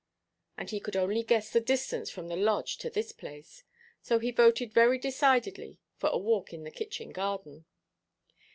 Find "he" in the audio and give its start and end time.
0.71-0.79, 4.17-4.31